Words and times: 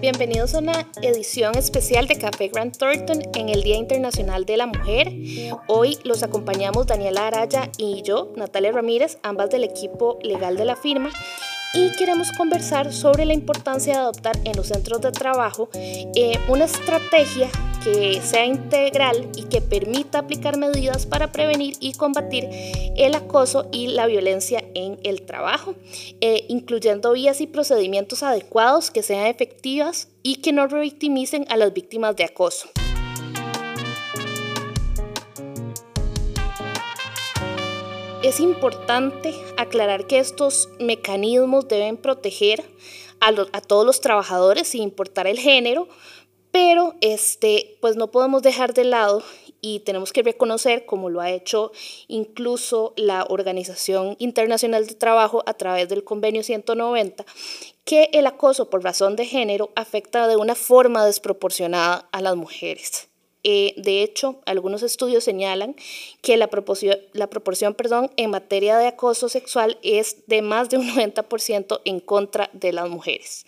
Bienvenidos 0.00 0.54
a 0.54 0.60
una 0.60 0.86
edición 1.02 1.58
especial 1.58 2.06
de 2.06 2.16
Café 2.16 2.48
Grant 2.48 2.78
Thornton 2.78 3.20
en 3.34 3.50
el 3.50 3.62
Día 3.62 3.76
Internacional 3.76 4.46
de 4.46 4.56
la 4.56 4.66
Mujer. 4.66 5.12
Hoy 5.66 5.98
los 6.04 6.22
acompañamos 6.22 6.86
Daniela 6.86 7.26
Araya 7.26 7.70
y 7.76 8.00
yo, 8.00 8.32
Natalia 8.34 8.72
Ramírez, 8.72 9.18
ambas 9.22 9.50
del 9.50 9.62
equipo 9.62 10.18
legal 10.22 10.56
de 10.56 10.64
la 10.64 10.76
firma 10.76 11.10
y 11.72 11.92
queremos 11.92 12.32
conversar 12.32 12.92
sobre 12.92 13.24
la 13.24 13.34
importancia 13.34 13.94
de 13.94 14.00
adoptar 14.00 14.36
en 14.44 14.56
los 14.56 14.68
centros 14.68 15.00
de 15.00 15.12
trabajo 15.12 15.68
eh, 15.74 16.38
una 16.48 16.64
estrategia 16.64 17.48
que 17.84 18.20
sea 18.22 18.44
integral 18.44 19.28
y 19.36 19.44
que 19.44 19.60
permita 19.62 20.18
aplicar 20.18 20.58
medidas 20.58 21.06
para 21.06 21.32
prevenir 21.32 21.76
y 21.80 21.94
combatir 21.94 22.48
el 22.96 23.14
acoso 23.14 23.68
y 23.72 23.88
la 23.88 24.06
violencia 24.06 24.62
en 24.74 24.98
el 25.02 25.22
trabajo, 25.22 25.74
eh, 26.20 26.44
incluyendo 26.48 27.12
vías 27.12 27.40
y 27.40 27.46
procedimientos 27.46 28.22
adecuados 28.22 28.90
que 28.90 29.02
sean 29.02 29.26
efectivas 29.26 30.08
y 30.22 30.36
que 30.36 30.52
no 30.52 30.66
revictimicen 30.66 31.46
a 31.48 31.56
las 31.56 31.72
víctimas 31.72 32.16
de 32.16 32.24
acoso. 32.24 32.68
Es 38.22 38.38
importante 38.38 39.34
aclarar 39.56 40.06
que 40.06 40.18
estos 40.18 40.68
mecanismos 40.78 41.68
deben 41.68 41.96
proteger 41.96 42.62
a, 43.18 43.32
todos 43.62 43.86
los 43.86 44.02
trabajadores 44.02 44.68
sin 44.68 44.82
importar 44.82 45.26
el 45.26 45.38
género, 45.38 45.88
pero 46.50 46.94
este, 47.00 47.78
pues 47.80 47.96
no 47.96 48.10
podemos 48.10 48.42
dejar 48.42 48.74
de 48.74 48.84
lado 48.84 49.22
y 49.62 49.80
tenemos 49.80 50.12
que 50.12 50.22
reconocer, 50.22 50.84
como 50.84 51.08
lo 51.08 51.22
ha 51.22 51.30
hecho 51.30 51.72
incluso 52.08 52.92
la 52.96 53.24
Organización 53.26 54.16
Internacional 54.18 54.86
de 54.86 54.96
Trabajo 54.96 55.42
a 55.46 55.54
través 55.54 55.88
del 55.88 56.04
Convenio 56.04 56.42
190, 56.42 57.24
que 57.86 58.10
el 58.12 58.26
acoso 58.26 58.68
por 58.68 58.84
razón 58.84 59.16
de 59.16 59.24
género 59.24 59.70
afecta 59.76 60.28
de 60.28 60.36
una 60.36 60.54
forma 60.54 61.06
desproporcionada 61.06 62.06
a 62.12 62.20
las 62.20 62.36
mujeres. 62.36 63.09
Eh, 63.42 63.74
de 63.76 64.02
hecho, 64.02 64.40
algunos 64.46 64.82
estudios 64.82 65.24
señalan 65.24 65.76
que 66.22 66.36
la 66.36 66.48
proporción, 66.48 66.98
la 67.12 67.28
proporción 67.28 67.74
perdón, 67.74 68.10
en 68.16 68.30
materia 68.30 68.76
de 68.78 68.86
acoso 68.86 69.28
sexual 69.28 69.78
es 69.82 70.26
de 70.26 70.42
más 70.42 70.68
de 70.68 70.78
un 70.78 70.88
90% 70.88 71.80
en 71.84 72.00
contra 72.00 72.50
de 72.52 72.72
las 72.72 72.88
mujeres. 72.88 73.46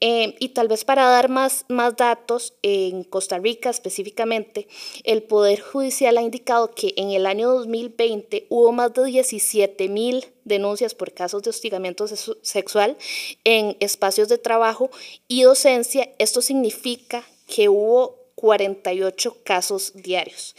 Eh, 0.00 0.34
y 0.38 0.50
tal 0.50 0.68
vez 0.68 0.84
para 0.84 1.08
dar 1.08 1.30
más, 1.30 1.64
más 1.68 1.96
datos, 1.96 2.54
en 2.62 3.04
Costa 3.04 3.38
Rica 3.38 3.70
específicamente, 3.70 4.68
el 5.02 5.22
Poder 5.22 5.60
Judicial 5.60 6.18
ha 6.18 6.22
indicado 6.22 6.72
que 6.72 6.92
en 6.96 7.10
el 7.10 7.24
año 7.24 7.48
2020 7.50 8.46
hubo 8.50 8.70
más 8.72 8.92
de 8.92 9.04
17 9.06 9.88
mil 9.88 10.26
denuncias 10.44 10.94
por 10.94 11.12
casos 11.14 11.42
de 11.42 11.50
hostigamiento 11.50 12.06
sexual 12.42 12.98
en 13.44 13.78
espacios 13.80 14.28
de 14.28 14.36
trabajo 14.36 14.90
y 15.26 15.42
docencia. 15.42 16.10
Esto 16.18 16.42
significa 16.42 17.24
que 17.46 17.70
hubo 17.70 18.23
48 18.44 19.38
casos 19.42 19.94
diarios. 19.94 20.54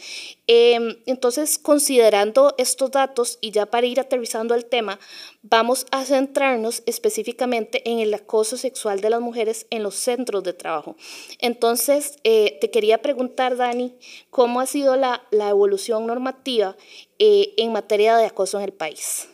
Em, 0.48 0.96
entonces, 1.06 1.56
considerando 1.56 2.52
estos 2.58 2.90
datos 2.90 3.38
y 3.40 3.52
ya 3.52 3.66
para 3.66 3.86
ir 3.86 4.00
aterrizando 4.00 4.56
el 4.56 4.64
tema, 4.64 4.98
vamos 5.42 5.86
a 5.92 6.04
centrarnos 6.04 6.82
específicamente 6.86 7.88
en 7.88 8.00
el 8.00 8.12
acoso 8.12 8.56
sexual 8.56 9.00
de 9.00 9.10
las 9.10 9.20
mujeres 9.20 9.68
en 9.70 9.84
los 9.84 9.94
centros 9.94 10.42
de 10.42 10.52
trabajo. 10.52 10.96
Entonces, 11.38 12.16
eh, 12.24 12.58
te 12.60 12.72
quería 12.72 13.02
preguntar, 13.02 13.56
Dani, 13.56 13.94
¿cómo 14.30 14.58
ha 14.58 14.66
sido 14.66 14.96
la, 14.96 15.22
la 15.30 15.50
evolución 15.50 16.08
normativa 16.08 16.76
eh, 17.20 17.54
en 17.56 17.72
materia 17.72 18.16
de 18.16 18.26
acoso 18.26 18.58
en 18.58 18.64
el 18.64 18.72
país? 18.72 19.28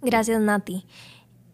Gracias, 0.00 0.40
Nati. 0.40 0.86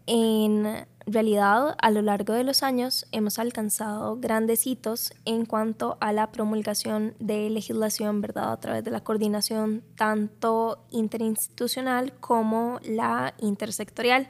En 0.07 0.87
realidad, 1.13 1.75
a 1.81 1.91
lo 1.91 2.01
largo 2.01 2.33
de 2.33 2.43
los 2.43 2.63
años 2.63 3.05
hemos 3.11 3.39
alcanzado 3.39 4.17
grandes 4.17 4.65
hitos 4.67 5.13
en 5.25 5.45
cuanto 5.45 5.97
a 6.01 6.13
la 6.13 6.31
promulgación 6.31 7.15
de 7.19 7.49
legislación, 7.49 8.21
¿verdad? 8.21 8.51
A 8.51 8.59
través 8.59 8.83
de 8.83 8.91
la 8.91 9.01
coordinación 9.01 9.83
tanto 9.95 10.85
interinstitucional 10.91 12.13
como 12.19 12.79
la 12.83 13.33
intersectorial, 13.39 14.27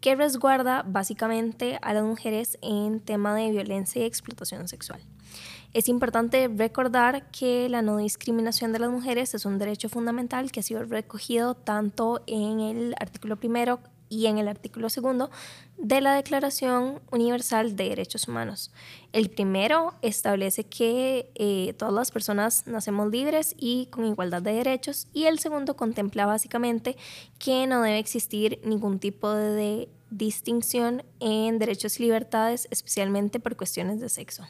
que 0.00 0.14
resguarda 0.14 0.82
básicamente 0.86 1.78
a 1.82 1.94
las 1.94 2.04
mujeres 2.04 2.58
en 2.62 3.00
tema 3.00 3.34
de 3.34 3.50
violencia 3.50 4.02
y 4.02 4.06
explotación 4.06 4.68
sexual. 4.68 5.00
Es 5.72 5.88
importante 5.88 6.50
recordar 6.54 7.30
que 7.30 7.68
la 7.70 7.80
no 7.80 7.96
discriminación 7.96 8.72
de 8.72 8.78
las 8.78 8.90
mujeres 8.90 9.34
es 9.34 9.46
un 9.46 9.58
derecho 9.58 9.88
fundamental 9.88 10.52
que 10.52 10.60
ha 10.60 10.62
sido 10.62 10.84
recogido 10.84 11.54
tanto 11.54 12.22
en 12.26 12.60
el 12.60 12.94
artículo 13.00 13.36
primero 13.36 13.80
y 14.12 14.26
en 14.26 14.36
el 14.36 14.46
artículo 14.46 14.90
segundo 14.90 15.30
de 15.78 16.02
la 16.02 16.14
Declaración 16.14 17.00
Universal 17.10 17.76
de 17.76 17.88
Derechos 17.88 18.28
Humanos. 18.28 18.70
El 19.12 19.30
primero 19.30 19.94
establece 20.02 20.64
que 20.64 21.30
eh, 21.34 21.72
todas 21.78 21.94
las 21.94 22.10
personas 22.10 22.66
nacemos 22.66 23.10
libres 23.10 23.54
y 23.56 23.86
con 23.86 24.04
igualdad 24.04 24.42
de 24.42 24.52
derechos 24.52 25.08
y 25.14 25.24
el 25.24 25.38
segundo 25.38 25.76
contempla 25.76 26.26
básicamente 26.26 26.98
que 27.38 27.66
no 27.66 27.80
debe 27.80 27.98
existir 27.98 28.60
ningún 28.64 28.98
tipo 28.98 29.30
de 29.32 29.88
distinción 30.10 31.04
en 31.18 31.58
derechos 31.58 31.98
y 31.98 32.02
libertades, 32.02 32.68
especialmente 32.70 33.40
por 33.40 33.56
cuestiones 33.56 33.98
de 33.98 34.10
sexo. 34.10 34.44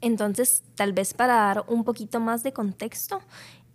Entonces, 0.00 0.62
tal 0.76 0.92
vez 0.92 1.12
para 1.12 1.34
dar 1.34 1.64
un 1.66 1.82
poquito 1.82 2.20
más 2.20 2.44
de 2.44 2.52
contexto, 2.52 3.20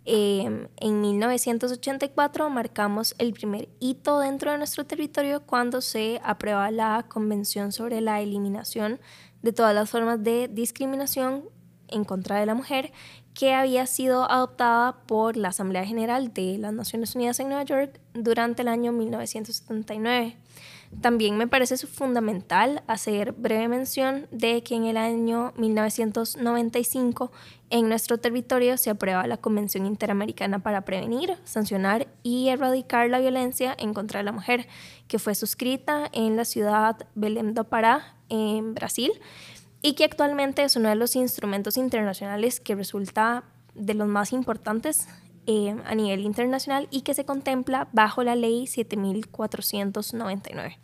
Em, 0.06 0.68
en 0.76 1.00
1984 1.00 2.50
marcamos 2.50 3.14
el 3.18 3.32
primer 3.32 3.70
hito 3.80 4.18
dentro 4.20 4.52
de 4.52 4.58
nuestro 4.58 4.84
territorio 4.84 5.46
cuando 5.46 5.80
se 5.80 6.20
aprueba 6.22 6.70
la 6.70 7.06
Convención 7.08 7.72
sobre 7.72 8.02
la 8.02 8.20
Eliminación 8.20 9.00
de 9.42 9.52
todas 9.52 9.74
las 9.74 9.88
formas 9.88 10.22
de 10.22 10.48
discriminación 10.48 11.44
en 11.88 12.04
contra 12.04 12.38
de 12.38 12.46
la 12.46 12.54
mujer, 12.54 12.92
que 13.34 13.52
había 13.52 13.86
sido 13.86 14.30
adoptada 14.30 15.04
por 15.06 15.36
la 15.36 15.48
Asamblea 15.48 15.84
General 15.84 16.32
de 16.32 16.58
las 16.58 16.72
Naciones 16.72 17.14
Unidas 17.14 17.40
en 17.40 17.48
Nueva 17.48 17.64
York 17.64 18.00
durante 18.12 18.62
el 18.62 18.68
año 18.68 18.92
1979. 18.92 20.36
También 21.00 21.36
me 21.36 21.46
parece 21.46 21.76
fundamental 21.86 22.82
hacer 22.86 23.32
breve 23.32 23.68
mención 23.68 24.26
de 24.30 24.62
que 24.62 24.74
en 24.74 24.84
el 24.84 24.96
año 24.96 25.52
1995 25.56 27.30
en 27.70 27.88
nuestro 27.88 28.18
territorio 28.18 28.78
se 28.78 28.90
aprueba 28.90 29.26
la 29.26 29.36
Convención 29.36 29.84
Interamericana 29.86 30.60
para 30.60 30.84
Prevenir, 30.84 31.36
Sancionar 31.44 32.08
y 32.22 32.48
Erradicar 32.48 33.10
la 33.10 33.20
Violencia 33.20 33.74
en 33.78 33.92
contra 33.92 34.20
de 34.20 34.24
la 34.24 34.32
Mujer, 34.32 34.66
que 35.08 35.18
fue 35.18 35.34
suscrita 35.34 36.08
en 36.12 36.36
la 36.36 36.44
ciudad 36.44 36.96
Belém 37.14 37.52
do 37.52 37.64
Pará, 37.64 38.16
en 38.28 38.74
Brasil, 38.74 39.12
y 39.82 39.94
que 39.94 40.04
actualmente 40.04 40.64
es 40.64 40.76
uno 40.76 40.88
de 40.88 40.94
los 40.94 41.16
instrumentos 41.16 41.76
internacionales 41.76 42.60
que 42.60 42.74
resulta 42.74 43.44
de 43.74 43.94
los 43.94 44.08
más 44.08 44.32
importantes 44.32 45.08
eh, 45.46 45.76
a 45.84 45.94
nivel 45.94 46.20
internacional 46.20 46.88
y 46.90 47.02
que 47.02 47.14
se 47.14 47.24
contempla 47.24 47.88
bajo 47.92 48.22
la 48.22 48.34
ley 48.34 48.66
7499. 48.66 50.78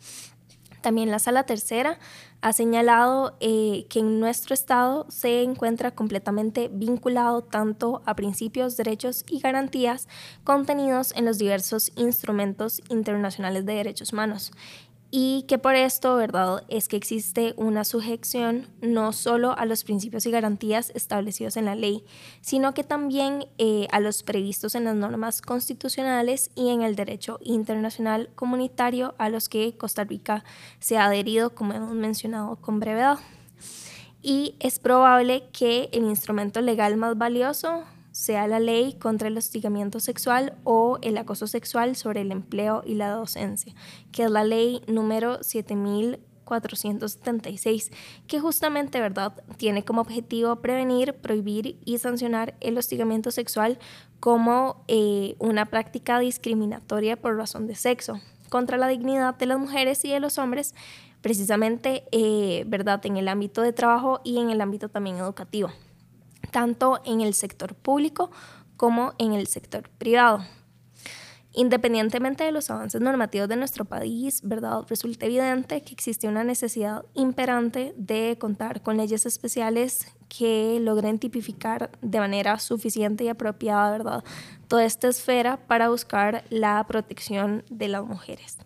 También 0.81 1.11
la 1.11 1.19
sala 1.19 1.43
tercera 1.43 1.99
ha 2.41 2.53
señalado 2.53 3.37
eh, 3.39 3.85
que 3.87 3.99
en 3.99 4.19
nuestro 4.19 4.55
estado 4.55 5.05
se 5.09 5.43
encuentra 5.43 5.91
completamente 5.91 6.69
vinculado 6.73 7.43
tanto 7.43 8.01
a 8.05 8.15
principios, 8.15 8.77
derechos 8.77 9.23
y 9.29 9.39
garantías 9.39 10.07
contenidos 10.43 11.13
en 11.15 11.25
los 11.25 11.37
diversos 11.37 11.91
instrumentos 11.95 12.81
internacionales 12.89 13.65
de 13.65 13.73
derechos 13.73 14.11
humanos 14.11 14.51
y 15.13 15.43
que 15.43 15.57
por 15.57 15.75
esto, 15.75 16.15
¿verdad?, 16.15 16.63
es 16.69 16.87
que 16.87 16.95
existe 16.95 17.53
una 17.57 17.83
sujeción 17.83 18.67
no 18.81 19.11
solo 19.11 19.57
a 19.57 19.65
los 19.65 19.83
principios 19.83 20.25
y 20.25 20.31
garantías 20.31 20.89
establecidos 20.95 21.57
en 21.57 21.65
la 21.65 21.75
ley, 21.75 22.05
sino 22.39 22.73
que 22.73 22.85
también 22.85 23.45
eh, 23.57 23.87
a 23.91 23.99
los 23.99 24.23
previstos 24.23 24.73
en 24.73 24.85
las 24.85 24.95
normas 24.95 25.41
constitucionales 25.41 26.49
y 26.55 26.69
en 26.69 26.81
el 26.81 26.95
derecho 26.95 27.39
internacional 27.43 28.29
comunitario 28.35 29.13
a 29.17 29.27
los 29.27 29.49
que 29.49 29.75
Costa 29.77 30.05
Rica 30.05 30.45
se 30.79 30.97
ha 30.97 31.05
adherido, 31.05 31.53
como 31.53 31.73
hemos 31.73 31.93
mencionado 31.93 32.55
con 32.55 32.79
brevedad. 32.79 33.19
Y 34.21 34.55
es 34.59 34.79
probable 34.79 35.43
que 35.51 35.89
el 35.91 36.03
instrumento 36.03 36.61
legal 36.61 36.95
más 36.95 37.17
valioso 37.17 37.83
sea 38.21 38.47
la 38.47 38.59
ley 38.59 38.93
contra 38.93 39.27
el 39.29 39.37
hostigamiento 39.39 39.99
sexual 39.99 40.53
o 40.63 40.99
el 41.01 41.17
acoso 41.17 41.47
sexual 41.47 41.95
sobre 41.95 42.21
el 42.21 42.31
empleo 42.31 42.83
y 42.85 42.93
la 42.93 43.09
docencia, 43.09 43.73
que 44.11 44.25
es 44.25 44.29
la 44.29 44.43
ley 44.43 44.83
número 44.85 45.43
7476, 45.43 47.91
que 48.27 48.39
justamente, 48.39 49.01
¿verdad?, 49.01 49.33
tiene 49.57 49.83
como 49.83 50.01
objetivo 50.01 50.57
prevenir, 50.57 51.15
prohibir 51.15 51.79
y 51.83 51.97
sancionar 51.97 52.53
el 52.59 52.77
hostigamiento 52.77 53.31
sexual 53.31 53.79
como 54.19 54.85
eh, 54.87 55.35
una 55.39 55.71
práctica 55.71 56.19
discriminatoria 56.19 57.19
por 57.19 57.35
razón 57.35 57.65
de 57.65 57.73
sexo, 57.73 58.21
contra 58.49 58.77
la 58.77 58.87
dignidad 58.87 59.33
de 59.33 59.47
las 59.47 59.57
mujeres 59.57 60.05
y 60.05 60.11
de 60.11 60.19
los 60.19 60.37
hombres, 60.37 60.75
precisamente, 61.21 62.03
eh, 62.11 62.65
¿verdad?, 62.67 63.03
en 63.03 63.17
el 63.17 63.27
ámbito 63.27 63.63
de 63.63 63.73
trabajo 63.73 64.21
y 64.23 64.37
en 64.37 64.51
el 64.51 64.61
ámbito 64.61 64.89
también 64.89 65.17
educativo 65.17 65.71
tanto 66.51 67.01
en 67.05 67.21
el 67.21 67.33
sector 67.33 67.75
público 67.75 68.31
como 68.77 69.13
en 69.17 69.33
el 69.33 69.47
sector 69.47 69.89
privado. 69.97 70.43
Independientemente 71.53 72.45
de 72.45 72.53
los 72.53 72.69
avances 72.69 73.01
normativos 73.01 73.49
de 73.49 73.57
nuestro 73.57 73.83
país, 73.83 74.41
¿verdad? 74.41 74.85
Resulta 74.87 75.25
evidente 75.25 75.81
que 75.81 75.93
existe 75.93 76.29
una 76.29 76.45
necesidad 76.45 77.03
imperante 77.13 77.93
de 77.97 78.37
contar 78.39 78.81
con 78.81 78.95
leyes 78.95 79.25
especiales 79.25 80.07
que 80.29 80.79
logren 80.79 81.19
tipificar 81.19 81.91
de 82.01 82.19
manera 82.19 82.57
suficiente 82.57 83.25
y 83.25 83.27
apropiada, 83.27 83.91
¿verdad? 83.91 84.23
Toda 84.69 84.85
esta 84.85 85.09
esfera 85.09 85.57
para 85.67 85.89
buscar 85.89 86.45
la 86.49 86.81
protección 86.87 87.65
de 87.69 87.89
las 87.89 88.05
mujeres. 88.05 88.57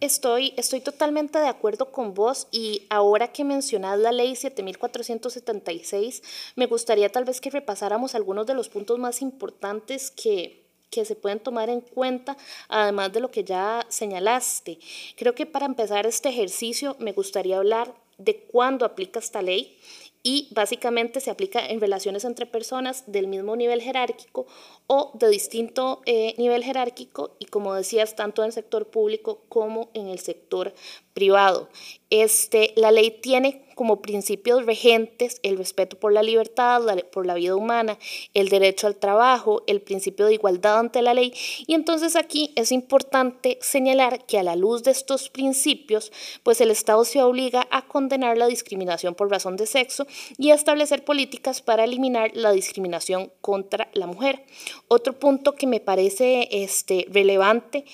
Estoy, 0.00 0.54
estoy 0.56 0.80
totalmente 0.80 1.40
de 1.40 1.48
acuerdo 1.48 1.90
con 1.90 2.14
vos 2.14 2.46
y 2.52 2.86
ahora 2.88 3.32
que 3.32 3.42
mencionas 3.42 3.98
la 3.98 4.12
ley 4.12 4.36
7476, 4.36 6.22
me 6.54 6.66
gustaría 6.66 7.10
tal 7.10 7.24
vez 7.24 7.40
que 7.40 7.50
repasáramos 7.50 8.14
algunos 8.14 8.46
de 8.46 8.54
los 8.54 8.68
puntos 8.68 8.96
más 9.00 9.22
importantes 9.22 10.12
que, 10.12 10.62
que 10.88 11.04
se 11.04 11.16
pueden 11.16 11.40
tomar 11.40 11.68
en 11.68 11.80
cuenta, 11.80 12.36
además 12.68 13.12
de 13.12 13.18
lo 13.18 13.32
que 13.32 13.42
ya 13.42 13.84
señalaste. 13.88 14.78
Creo 15.16 15.34
que 15.34 15.46
para 15.46 15.66
empezar 15.66 16.06
este 16.06 16.28
ejercicio 16.28 16.94
me 17.00 17.12
gustaría 17.12 17.56
hablar 17.58 17.92
de 18.18 18.36
cuándo 18.36 18.84
aplica 18.84 19.18
esta 19.18 19.42
ley 19.42 19.78
y 20.22 20.48
básicamente 20.52 21.20
se 21.20 21.30
aplica 21.30 21.64
en 21.64 21.80
relaciones 21.80 22.24
entre 22.24 22.46
personas 22.46 23.04
del 23.06 23.28
mismo 23.28 23.56
nivel 23.56 23.80
jerárquico 23.80 24.46
o 24.86 25.12
de 25.14 25.28
distinto 25.28 26.02
eh, 26.06 26.34
nivel 26.38 26.64
jerárquico 26.64 27.36
y 27.38 27.46
como 27.46 27.74
decías, 27.74 28.16
tanto 28.16 28.42
en 28.42 28.46
el 28.46 28.52
sector 28.52 28.88
público 28.88 29.42
como 29.48 29.90
en 29.94 30.08
el 30.08 30.18
sector 30.18 30.74
privado. 31.14 31.68
Este, 32.10 32.72
la 32.76 32.90
ley 32.90 33.18
tiene 33.22 33.68
como 33.78 34.02
principios 34.02 34.66
regentes 34.66 35.38
el 35.44 35.56
respeto 35.56 35.96
por 36.00 36.12
la 36.12 36.24
libertad, 36.24 36.82
por 37.12 37.26
la 37.26 37.34
vida 37.34 37.54
humana, 37.54 37.96
el 38.34 38.48
derecho 38.48 38.88
al 38.88 38.96
trabajo, 38.96 39.62
el 39.68 39.80
principio 39.80 40.26
de 40.26 40.34
igualdad 40.34 40.80
ante 40.80 41.00
la 41.00 41.14
ley. 41.14 41.32
Y 41.68 41.74
entonces 41.74 42.16
aquí 42.16 42.52
es 42.56 42.72
importante 42.72 43.56
señalar 43.60 44.26
que 44.26 44.36
a 44.36 44.42
la 44.42 44.56
luz 44.56 44.82
de 44.82 44.90
estos 44.90 45.28
principios, 45.28 46.10
pues 46.42 46.60
el 46.60 46.72
Estado 46.72 47.04
se 47.04 47.22
obliga 47.22 47.68
a 47.70 47.86
condenar 47.86 48.36
la 48.36 48.48
discriminación 48.48 49.14
por 49.14 49.30
razón 49.30 49.56
de 49.56 49.66
sexo 49.66 50.08
y 50.36 50.50
a 50.50 50.56
establecer 50.56 51.04
políticas 51.04 51.62
para 51.62 51.84
eliminar 51.84 52.32
la 52.34 52.50
discriminación 52.50 53.30
contra 53.40 53.90
la 53.92 54.08
mujer. 54.08 54.44
Otro 54.88 55.20
punto 55.20 55.54
que 55.54 55.68
me 55.68 55.78
parece 55.78 56.48
este, 56.50 57.06
relevante 57.10 57.84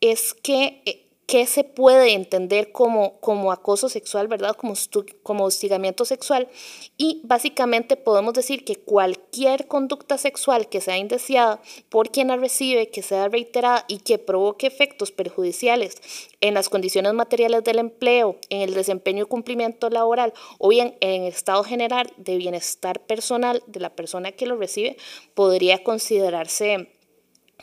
es 0.00 0.32
que 0.32 0.80
eh, 0.86 1.03
qué 1.26 1.46
se 1.46 1.64
puede 1.64 2.12
entender 2.12 2.72
como, 2.72 3.18
como 3.20 3.50
acoso 3.50 3.88
sexual, 3.88 4.28
¿verdad? 4.28 4.56
Como, 4.56 4.74
como 5.22 5.44
hostigamiento 5.44 6.04
sexual. 6.04 6.48
Y 6.96 7.20
básicamente 7.24 7.96
podemos 7.96 8.34
decir 8.34 8.64
que 8.64 8.76
cualquier 8.76 9.66
conducta 9.66 10.18
sexual 10.18 10.68
que 10.68 10.80
sea 10.80 10.98
indeseada 10.98 11.60
por 11.88 12.10
quien 12.10 12.28
la 12.28 12.36
recibe, 12.36 12.90
que 12.90 13.02
sea 13.02 13.28
reiterada 13.28 13.84
y 13.88 13.98
que 13.98 14.18
provoque 14.18 14.66
efectos 14.66 15.12
perjudiciales 15.12 15.96
en 16.40 16.54
las 16.54 16.68
condiciones 16.68 17.14
materiales 17.14 17.64
del 17.64 17.78
empleo, 17.78 18.36
en 18.50 18.60
el 18.60 18.74
desempeño 18.74 19.24
y 19.24 19.28
cumplimiento 19.28 19.88
laboral 19.90 20.34
o 20.58 20.68
bien 20.68 20.96
en 21.00 21.22
el 21.22 21.28
estado 21.28 21.64
general 21.64 22.12
de 22.16 22.36
bienestar 22.36 23.00
personal 23.00 23.62
de 23.66 23.80
la 23.80 23.94
persona 23.94 24.32
que 24.32 24.46
lo 24.46 24.56
recibe, 24.56 24.96
podría 25.34 25.82
considerarse 25.82 26.90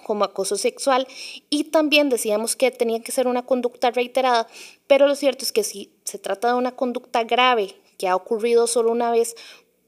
como 0.03 0.23
acoso 0.23 0.57
sexual 0.57 1.07
y 1.49 1.65
también 1.65 2.09
decíamos 2.09 2.55
que 2.55 2.71
tenía 2.71 3.01
que 3.01 3.11
ser 3.11 3.27
una 3.27 3.45
conducta 3.45 3.91
reiterada, 3.91 4.47
pero 4.87 5.07
lo 5.07 5.15
cierto 5.15 5.45
es 5.45 5.51
que 5.51 5.63
si 5.63 5.91
se 6.03 6.17
trata 6.17 6.49
de 6.49 6.55
una 6.55 6.75
conducta 6.75 7.23
grave 7.23 7.75
que 7.97 8.07
ha 8.07 8.15
ocurrido 8.15 8.67
solo 8.67 8.91
una 8.91 9.11
vez 9.11 9.35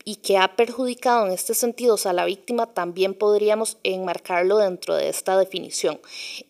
y 0.06 0.18
que 0.18 0.38
ha 0.38 0.56
perjudicado 0.56 1.26
en 1.26 1.34
este 1.34 1.54
sentido 1.54 1.98
a 2.04 2.14
la 2.14 2.26
víctima, 2.26 2.68
también 2.68 3.14
podríamos 3.14 3.78
enmarcarlo 3.84 4.58
dentro 4.58 4.96
de 4.96 5.10
esta 5.10 5.38
definición. 5.38 6.00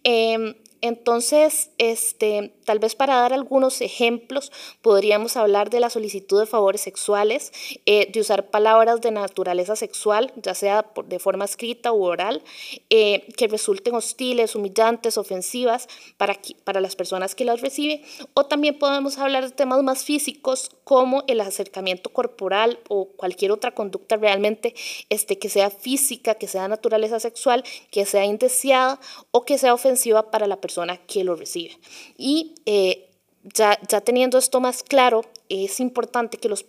Em, 0.03 0.55
entonces, 0.83 1.69
este, 1.77 2.53
tal 2.65 2.79
vez 2.79 2.93
para 2.93 3.15
dar 3.15 3.31
algunos 3.31 3.79
ejemplos, 3.79 4.51
podríamos 4.81 5.37
hablar 5.37 5.69
de 5.69 5.79
la 5.79 5.89
solicitud 5.89 6.41
de 6.41 6.45
favores 6.45 6.81
sexuales, 6.81 7.53
eh, 7.85 8.11
de 8.11 8.19
usar 8.19 8.49
palabras 8.49 8.99
de 8.99 9.11
naturaleza 9.11 9.77
sexual, 9.77 10.33
ya 10.35 10.53
sea 10.53 10.85
de 11.05 11.19
forma 11.19 11.45
escrita 11.45 11.93
u 11.93 12.03
oral, 12.03 12.43
eh, 12.89 13.25
que 13.37 13.47
resulten 13.47 13.95
hostiles, 13.95 14.55
humillantes, 14.55 15.17
ofensivas 15.17 15.87
para, 16.17 16.37
para 16.65 16.81
las 16.81 16.97
personas 16.97 17.33
que 17.33 17.45
las 17.45 17.61
reciben. 17.61 18.01
O 18.33 18.47
también 18.47 18.77
podemos 18.77 19.17
hablar 19.19 19.45
de 19.45 19.51
temas 19.51 19.81
más 19.83 20.03
físicos 20.03 20.69
como 20.83 21.23
el 21.27 21.39
acercamiento 21.39 22.09
corporal 22.09 22.77
o 22.89 23.05
cualquier 23.05 23.53
otra 23.53 23.73
conducta 23.73 24.17
realmente 24.17 24.75
este, 25.09 25.39
que 25.39 25.47
sea 25.47 25.69
física, 25.69 26.35
que 26.35 26.49
sea 26.49 26.63
de 26.63 26.67
naturaleza 26.67 27.21
sexual, 27.21 27.63
que 27.89 28.05
sea 28.05 28.25
indeseada 28.25 28.99
o 29.31 29.45
que 29.45 29.57
sea 29.57 29.73
ofensiva 29.73 30.29
para 30.29 30.45
la 30.45 30.57
persona 30.57 30.72
que 31.07 31.23
lo 31.23 31.35
recibe. 31.35 31.77
Y 32.17 32.55
eh, 32.65 33.09
ya, 33.43 33.77
ya 33.87 34.01
teniendo 34.01 34.37
esto 34.37 34.61
más 34.61 34.83
claro, 34.83 35.25
es 35.49 35.79
importante 35.79 36.37
que 36.37 36.49
los, 36.49 36.65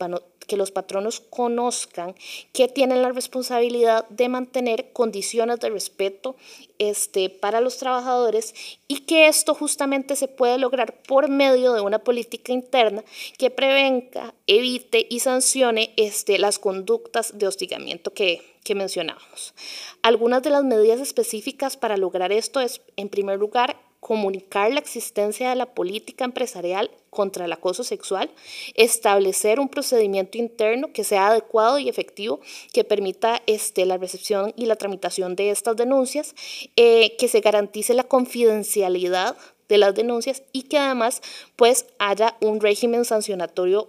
que 0.47 0.57
los 0.57 0.71
patronos 0.71 1.21
conozcan 1.21 2.15
que 2.53 2.69
tienen 2.69 3.03
la 3.03 3.13
responsabilidad 3.13 4.09
de 4.09 4.29
mantener 4.29 4.93
condiciones 4.93 5.61
de 5.61 5.71
respeto 5.71 6.37
este, 6.79 7.31
para 7.31 7.61
los 7.61 7.79
trabajadores 7.79 8.55
y 8.89 9.01
que 9.01 9.29
esto 9.29 9.55
justamente 9.55 10.17
se 10.17 10.29
puede 10.29 10.59
lograr 10.59 11.01
por 11.03 11.29
medio 11.29 11.73
de 11.73 11.81
una 11.81 12.01
política 12.01 12.53
interna 12.53 13.05
que 13.39 13.51
prevenga, 13.51 14.35
evite 14.47 15.07
y 15.09 15.21
sancione 15.21 15.93
este, 15.97 16.39
las 16.39 16.59
conductas 16.59 17.39
de 17.39 17.47
hostigamiento 17.47 18.13
que, 18.13 18.43
que 18.65 18.75
mencionábamos. 18.75 19.55
Algunas 20.03 20.43
de 20.43 20.51
las 20.51 20.65
medidas 20.65 21.01
específicas 21.01 21.77
para 21.77 21.97
lograr 21.97 22.33
esto 22.33 22.61
es, 22.61 22.81
en 22.97 23.09
primer 23.09 23.39
lugar, 23.39 23.77
comunicar 24.05 24.71
la 24.71 24.81
existencia 24.81 25.49
de 25.49 25.57
la 25.57 25.65
política 25.65 26.27
empresarial 26.27 26.91
contra 27.09 27.47
el 27.47 27.53
acoso 27.55 27.85
sexual, 27.85 28.29
establecer 28.75 29.59
un 29.59 29.71
procedimiento 29.71 30.37
interno 30.37 30.93
que 30.93 31.05
sea 31.05 31.29
adecuado 31.29 31.79
y 31.79 31.89
efectivo, 31.89 32.39
que 32.75 32.85
permita 32.85 33.41
este, 33.47 33.87
la 33.87 33.97
recepción 33.97 34.53
y 34.57 34.67
la 34.67 34.77
tramitación 34.77 35.37
de 35.37 35.49
estas 35.49 35.77
denuncias, 35.77 36.35
eh, 36.77 37.17
que 37.17 37.29
se 37.29 37.41
garantice 37.41 37.95
la 37.95 38.05
confidencialidad 38.05 39.39
de 39.71 39.79
las 39.79 39.95
denuncias 39.95 40.43
y 40.53 40.65
que 40.65 40.77
además 40.77 41.23
pues 41.57 41.87
haya 41.99 42.37
un 42.43 42.61
régimen 42.61 43.07
sancionatorio 43.07 43.89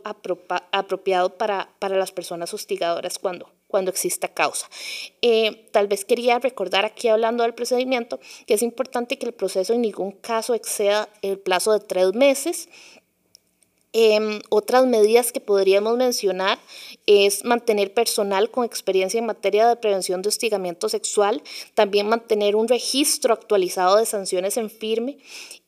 apropiado 0.72 1.38
para, 1.38 1.68
para 1.80 1.98
las 1.98 2.14
personas 2.14 2.54
hostigadoras 2.54 3.20
cuando, 3.20 3.50
cuando 3.68 3.92
exista 3.92 4.28
causa. 4.28 4.70
Eh, 5.22 5.68
tal 5.72 5.88
vez 5.88 6.06
quería 6.06 6.40
recordar 6.40 6.86
aquí 6.86 7.08
hablando 7.08 7.44
del 7.44 7.54
procedimiento 7.54 8.20
que 8.46 8.54
es 8.54 8.62
importante 8.62 9.18
que 9.18 9.26
el 9.26 9.34
proceso 9.34 9.74
en 9.74 9.82
ningún 9.82 10.12
caso 10.12 10.54
exceda 10.54 11.10
el 11.22 11.40
plazo 11.40 11.74
de 11.74 11.80
tres 11.80 12.14
meses. 12.14 12.70
Em, 13.98 14.42
otras 14.50 14.86
medidas 14.86 15.32
que 15.32 15.40
podríamos 15.40 15.96
mencionar 15.96 16.60
es 17.06 17.46
mantener 17.46 17.94
personal 17.94 18.52
con 18.52 18.66
experiencia 18.66 19.20
en 19.20 19.26
materia 19.26 19.70
de 19.70 19.78
prevención 19.78 20.22
de 20.22 20.28
hostigamiento 20.28 20.90
sexual, 20.90 21.42
también 21.76 22.10
mantener 22.10 22.58
un 22.58 22.68
registro 22.68 23.34
actualizado 23.34 23.96
de 23.96 24.06
sanciones 24.06 24.58
en 24.58 24.70
firme 24.70 25.18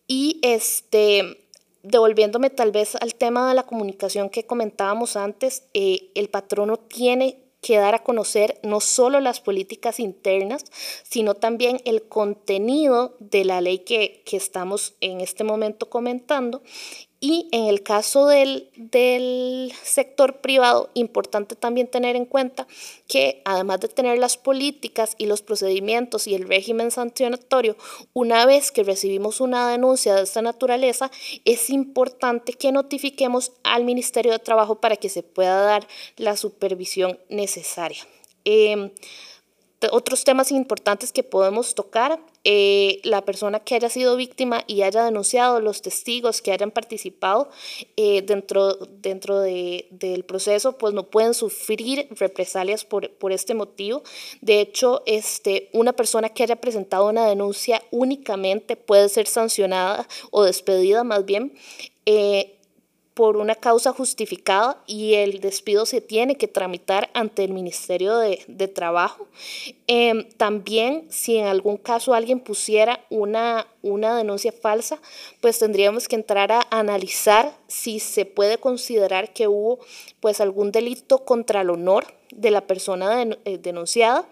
y 0.07 0.41
este, 0.41 1.48
devolviéndome 1.83 2.50
tal 2.50 2.74
vez 2.74 2.95
al 2.95 3.15
tema 3.15 3.48
de 3.48 3.55
la 3.55 3.63
comunicación 3.63 4.29
que 4.29 4.45
comentábamos 4.45 5.15
antes, 5.15 5.63
eh, 5.74 6.10
el 6.13 6.29
patrono 6.29 6.75
tiene 6.75 7.46
que 7.61 7.77
dar 7.77 7.95
a 7.95 8.03
conocer 8.03 8.59
no 8.63 8.79
solo 8.79 9.19
las 9.19 9.41
políticas 9.41 9.99
internas, 9.99 10.65
sino 11.03 11.33
también 11.33 11.81
el 11.85 12.07
contenido 12.07 13.15
de 13.19 13.45
la 13.45 13.61
ley 13.61 13.79
que, 13.79 14.23
que 14.25 14.37
estamos 14.37 14.95
en 15.01 15.21
este 15.21 15.43
momento 15.43 15.89
comentando 15.89 16.61
y 17.19 17.47
en 17.51 17.65
el 17.65 17.81
caso 17.81 18.27
del, 18.27 18.69
sector 19.83 20.39
privado, 20.39 20.91
importante 20.93 21.55
también 21.55 21.88
tener 21.88 22.15
en 22.15 22.25
cuenta 22.25 22.67
que 23.07 23.41
además 23.43 23.79
de 23.79 23.88
tener 23.88 24.19
las 24.19 24.38
políticas 24.38 25.15
y 25.17 25.25
los 25.25 25.41
procedimientos 25.41 26.27
y 26.27 26.36
el 26.36 26.47
régimen 26.47 26.91
sancionatorio, 26.91 27.75
una 28.13 28.45
vez 28.45 28.71
que 28.71 28.83
recibimos 28.83 29.41
una 29.41 29.69
denuncia 29.69 30.13
de 30.13 30.24
esta 30.24 30.43
naturaleza, 30.43 31.09
es 31.43 31.71
importante 31.71 32.53
que 32.53 32.71
notifiquemos 32.71 33.51
al 33.63 33.83
Ministerio 33.83 34.31
de 34.31 34.39
Trabajo 34.39 34.75
para 34.75 34.95
que 34.95 35.09
se 35.09 35.24
pueda 35.24 35.62
dar 35.62 35.88
la 36.17 36.38
supervisión 36.38 37.19
necesaria. 37.29 38.05
Em, 38.45 38.91
otros 39.91 40.24
temas 40.24 40.51
importantes 40.51 41.12
que 41.12 41.24
podemos 41.24 41.75
tocar, 41.75 42.19
eh, 42.43 43.00
la 43.03 43.24
persona 43.24 43.60
que 43.60 43.75
haya 43.75 43.89
sido 43.89 44.15
víctima 44.15 44.63
y 44.65 44.81
haya 44.81 45.03
denunciado, 45.03 45.60
los 45.60 45.81
testigos 45.81 46.41
que 46.41 46.51
hayan 46.51 46.72
participado 46.72 47.50
eh, 47.96 48.24
dentro, 48.24 48.74
dentro 48.75 49.39
de, 49.39 49.88
del 49.91 50.24
proceso, 50.24 50.77
pues 50.77 50.93
no 50.93 51.03
pueden 51.03 51.34
sufrir 51.34 52.07
represalias 52.12 52.86
por, 52.86 53.12
por, 53.17 53.31
este 53.31 53.53
motivo. 53.53 54.01
De 54.41 54.62
hecho, 54.62 55.03
este, 55.05 55.69
una 55.74 55.93
persona 55.93 56.29
que 56.29 56.43
haya 56.43 56.55
presentado 56.55 57.07
una 57.07 57.27
denuncia 57.27 57.84
únicamente 57.91 58.77
puede 58.77 59.10
ser 59.10 59.27
sancionada 59.27 60.07
o 60.31 60.43
despedida 60.43 61.03
más 61.03 61.25
bien. 61.25 61.53
Eh, 62.05 62.56
por 63.17 63.38
una 63.38 63.55
causa 63.55 63.93
justificada 63.93 64.79
y 64.86 65.15
el 65.15 65.39
despido 65.39 65.88
se 65.88 66.01
tiene 66.01 66.36
que 66.36 66.47
tramitar 66.47 67.09
ante 67.15 67.43
el 67.43 67.51
Ministerio 67.51 68.15
de, 68.19 68.67
Trabajo. 68.67 69.25
Em, 69.88 70.29
también, 70.38 71.07
si 71.09 71.38
en 71.38 71.47
algún 71.47 71.77
caso 71.77 72.13
alguien 72.13 72.39
pusiera 72.39 73.03
una, 73.09 73.65
una 73.81 74.15
denuncia 74.15 74.51
falsa, 74.51 75.01
pues 75.41 75.57
tendríamos 75.57 76.07
que 76.07 76.15
entrar 76.15 76.51
a 76.51 76.67
analizar 76.69 77.57
si 77.65 78.00
se 78.00 78.25
puede 78.25 78.59
considerar 78.59 79.33
que 79.33 79.47
hubo 79.47 79.79
pues 80.19 80.39
algún 80.39 80.71
delito 80.71 81.25
contra 81.25 81.62
el 81.62 81.71
honor 81.71 82.05
de 82.29 82.51
la 82.51 82.67
persona 82.67 83.24
eh, 83.45 83.57
denunciada. 83.57 84.29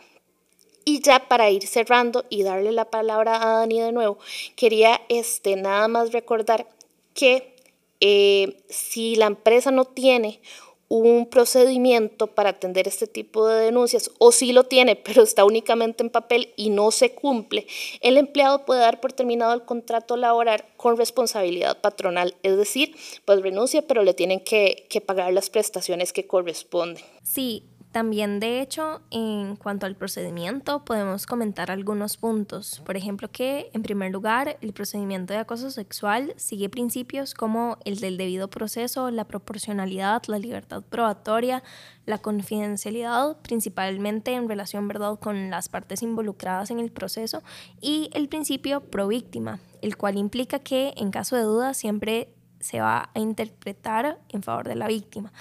Y 0.83 1.01
ya 1.01 1.27
para 1.27 1.49
ir 1.49 1.65
cerrando 1.65 2.23
y 2.29 2.43
darle 2.43 2.71
la 2.71 2.91
palabra 2.91 3.41
a 3.41 3.61
Dani 3.61 3.81
de 3.81 3.91
nuevo, 3.91 4.19
quería 4.55 5.01
este, 5.09 5.55
nada 5.55 5.87
más 5.87 6.11
recordar 6.11 6.67
que 7.15 7.54
eh, 7.99 8.57
si 8.69 9.15
la 9.15 9.27
empresa 9.27 9.71
no 9.71 9.85
tiene 9.85 10.41
un 10.87 11.25
procedimiento 11.25 12.27
para 12.27 12.51
atender 12.51 12.87
este 12.87 13.07
tipo 13.07 13.47
de 13.47 13.65
denuncias, 13.65 14.11
o 14.19 14.31
si 14.31 14.53
lo 14.53 14.65
tiene, 14.65 14.95
pero 14.95 15.23
está 15.23 15.43
únicamente 15.45 16.03
en 16.03 16.09
papel 16.09 16.53
y 16.55 16.69
no 16.69 16.91
se 16.91 17.13
cumple, 17.13 17.67
el 18.01 18.17
empleado 18.17 18.65
puede 18.65 18.81
dar 18.81 19.01
por 19.01 19.13
terminado 19.13 19.53
el 19.53 19.63
contrato 19.63 20.15
laboral 20.15 20.63
con 20.77 20.97
responsabilidad 20.97 21.81
patronal, 21.81 22.35
es 22.43 22.57
decir, 22.57 22.95
pues 23.25 23.41
renuncia, 23.41 23.81
pero 23.81 24.03
le 24.03 24.13
tienen 24.13 24.39
que, 24.41 24.85
que 24.89 25.01
pagar 25.01 25.33
las 25.33 25.49
prestaciones 25.49 26.13
que 26.13 26.27
corresponden. 26.27 27.03
Sí, 27.23 27.63
también, 27.95 28.41
de 28.41 28.59
hecho, 28.59 28.99
en 29.09 29.55
cuanto 29.55 29.85
al 29.85 29.95
procedimiento, 29.95 30.83
podemos 30.83 31.25
comentar 31.25 31.71
algunos 31.71 32.17
puntos. 32.17 32.81
Por 32.85 32.97
ejemplo, 32.97 33.31
que, 33.31 33.69
en 33.71 33.83
primer 33.83 34.11
lugar, 34.11 34.57
el 34.59 34.73
procedimiento 34.73 35.31
de 35.31 35.39
acoso 35.39 35.71
sexual 35.71 36.33
sigue 36.35 36.67
principios 36.67 37.33
como 37.33 37.77
el 37.85 38.01
del 38.01 38.17
debido 38.17 38.49
proceso, 38.49 39.11
la 39.11 39.23
proporcionalidad, 39.23 40.21
la 40.27 40.39
libertad 40.39 40.83
probatoria, 40.83 41.63
la 42.05 42.17
confidencialidad, 42.17 43.37
principalmente 43.37 44.33
en 44.33 44.49
relación 44.49 44.89
¿verdad? 44.89 45.17
con 45.17 45.49
las 45.49 45.69
partes 45.69 46.03
involucradas 46.03 46.71
en 46.71 46.81
el 46.81 46.91
proceso, 46.91 47.43
y 47.79 48.09
el 48.13 48.27
principio 48.27 48.81
pro 48.81 49.07
víctima, 49.07 49.61
el 49.81 49.95
cual 49.95 50.17
implica 50.17 50.59
que, 50.59 50.93
en 50.97 51.11
caso 51.11 51.37
de 51.37 51.43
duda, 51.43 51.73
siempre 51.73 52.27
se 52.59 52.81
va 52.81 53.09
a 53.13 53.19
interpretar 53.19 54.19
en 54.27 54.43
favor 54.43 54.67
de 54.67 54.75
la 54.75 54.87
víctima. 54.87 55.31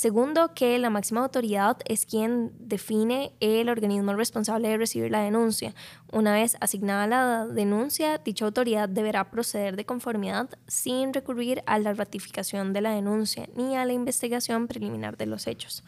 Segundo, 0.00 0.54
que 0.54 0.78
la 0.78 0.88
máxima 0.88 1.20
autoridad 1.20 1.76
es 1.84 2.06
quien 2.06 2.52
define 2.58 3.34
el 3.40 3.68
organismo 3.68 4.14
responsable 4.14 4.68
de 4.68 4.78
recibir 4.78 5.10
la 5.10 5.20
denuncia. 5.20 5.74
Una 6.10 6.32
vez 6.32 6.56
asignada 6.60 7.06
la 7.06 7.46
denuncia, 7.46 8.16
dicha 8.16 8.46
autoridad 8.46 8.88
deberá 8.88 9.30
proceder 9.30 9.76
de 9.76 9.84
conformidad 9.84 10.48
sin 10.66 11.12
recurrir 11.12 11.62
a 11.66 11.78
la 11.78 11.92
ratificación 11.92 12.72
de 12.72 12.80
la 12.80 12.94
denuncia 12.94 13.46
ni 13.54 13.76
a 13.76 13.84
la 13.84 13.92
investigación 13.92 14.68
preliminar 14.68 15.18
de 15.18 15.26
los 15.26 15.46
hechos. 15.46 15.84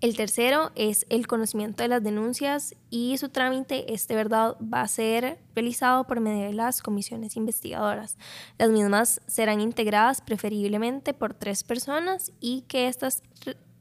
El 0.00 0.16
tercero 0.16 0.70
es 0.76 1.04
el 1.10 1.26
conocimiento 1.26 1.82
de 1.82 1.90
las 1.90 2.02
denuncias 2.02 2.74
y 2.88 3.18
su 3.18 3.28
trámite, 3.28 3.92
este 3.92 4.14
verdad, 4.14 4.56
va 4.62 4.80
a 4.80 4.88
ser 4.88 5.38
realizado 5.54 6.06
por 6.06 6.20
medio 6.20 6.46
de 6.46 6.54
las 6.54 6.80
comisiones 6.80 7.36
investigadoras. 7.36 8.16
Las 8.56 8.70
mismas 8.70 9.20
serán 9.26 9.60
integradas 9.60 10.22
preferiblemente 10.22 11.12
por 11.12 11.34
tres 11.34 11.64
personas 11.64 12.32
y 12.40 12.62
que 12.62 12.88
estas, 12.88 13.22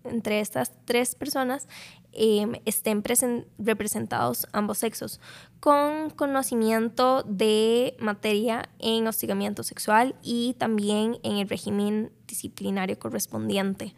entre 0.04 0.42
estas 0.42 0.74
tres 0.84 1.16
personas 1.16 1.70
em, 2.12 2.52
estén 2.66 3.02
representados 3.58 4.46
ambos 4.52 4.80
sexos, 4.80 5.22
con 5.62 6.10
conocimiento 6.10 7.24
de 7.24 7.96
materia 7.98 8.68
en 8.80 9.08
hostigamiento 9.08 9.64
sexual 9.64 10.16
y 10.22 10.56
también 10.56 11.18
en 11.24 11.38
el 11.38 11.48
régimen 11.48 12.12
disciplinario 12.28 13.00
correspondiente. 13.00 13.96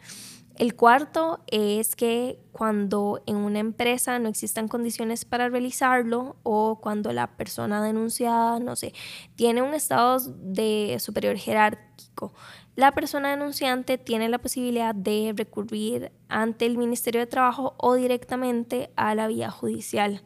El 0.56 0.76
cuarto 0.76 1.40
es 1.46 1.96
que 1.96 2.38
cuando 2.52 3.22
en 3.26 3.36
una 3.36 3.58
empresa 3.58 4.18
no 4.18 4.28
existan 4.28 4.68
condiciones 4.68 5.24
para 5.24 5.48
realizarlo 5.48 6.36
o 6.42 6.78
cuando 6.80 7.12
la 7.12 7.36
persona 7.36 7.82
denunciada, 7.82 8.60
no 8.60 8.76
sé, 8.76 8.92
tiene 9.34 9.62
un 9.62 9.72
estado 9.72 10.18
de 10.36 10.98
superior 11.00 11.36
jerárquico, 11.36 12.34
la 12.76 12.92
persona 12.92 13.30
denunciante 13.30 13.98
tiene 13.98 14.28
la 14.28 14.38
posibilidad 14.38 14.94
de 14.94 15.32
recurrir 15.36 16.12
ante 16.28 16.66
el 16.66 16.76
Ministerio 16.76 17.20
de 17.20 17.26
Trabajo 17.26 17.74
o 17.78 17.94
directamente 17.94 18.90
a 18.96 19.14
la 19.14 19.28
vía 19.28 19.50
judicial. 19.50 20.22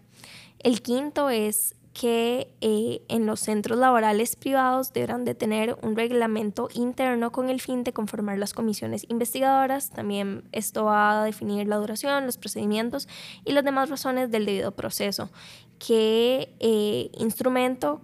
El 0.59 0.83
quinto 0.83 1.31
es 1.31 1.77
que 1.99 2.55
eh, 2.61 3.01
en 3.09 3.25
los 3.25 3.41
centros 3.41 3.79
laborales 3.79 4.37
privados 4.37 4.93
deberán 4.93 5.25
de 5.25 5.35
tener 5.35 5.79
un 5.81 5.97
reglamento 5.97 6.69
interno 6.75 7.33
con 7.33 7.49
el 7.49 7.59
fin 7.59 7.85
de 7.85 7.95
conformar 7.95 8.37
las 8.37 8.53
comisiones 8.53 9.07
investigadoras. 9.09 9.89
También 9.89 10.45
esto 10.53 10.85
va 10.85 11.23
a 11.23 11.25
definir 11.25 11.67
la 11.67 11.77
duración, 11.77 12.27
los 12.27 12.37
procedimientos 12.37 13.09
y 13.47 13.53
las 13.53 13.65
demás 13.65 13.89
razones 13.89 14.31
del 14.31 14.45
debido 14.45 14.73
proceso. 14.73 15.31
¿Qué 15.79 16.55
eh, 16.61 17.11
instrumento 17.19 18.03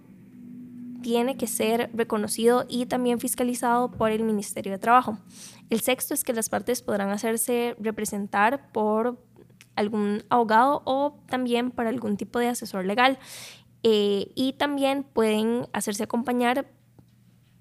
tiene 1.03 1.37
que 1.37 1.45
ser 1.45 1.91
reconocido 1.93 2.65
y 2.67 2.87
también 2.87 3.19
fiscalizado 3.19 3.91
por 3.91 4.09
el 4.09 4.23
Ministerio 4.23 4.71
de 4.71 4.79
Trabajo? 4.79 5.19
El 5.69 5.81
sexto 5.81 6.15
es 6.15 6.23
que 6.23 6.33
las 6.33 6.49
partes 6.49 6.81
podrán 6.81 7.11
hacerse 7.11 7.75
representar 7.79 8.71
por 8.71 9.19
algún 9.75 10.23
abogado 10.29 10.81
o 10.85 11.19
también 11.27 11.71
por 11.71 11.87
algún 11.87 12.17
tipo 12.17 12.39
de 12.39 12.47
asesor 12.47 12.85
legal. 12.85 13.19
Eh, 13.83 14.31
y 14.33 14.53
también 14.53 15.03
pueden 15.03 15.67
hacerse 15.73 16.03
acompañar 16.03 16.65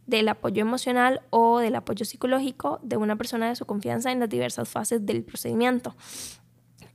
del 0.06 0.28
apoyo 0.28 0.62
emocional 0.62 1.22
o 1.30 1.58
del 1.58 1.74
apoyo 1.74 2.04
psicológico 2.04 2.80
de 2.82 2.96
una 2.96 3.16
persona 3.16 3.48
de 3.48 3.56
su 3.56 3.66
confianza 3.66 4.12
en 4.12 4.20
las 4.20 4.28
diversas 4.28 4.68
fases 4.68 5.04
del 5.04 5.24
procedimiento. 5.24 5.94